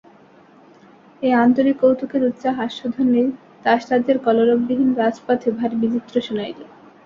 [1.21, 3.23] এই আন্তরিক কৌতুকের উচ্চ হাস্যধ্বনি
[3.65, 6.59] তাসরাজ্যের কলরবহীন রাজপথে ভারি বিচিত্র শুনাইল।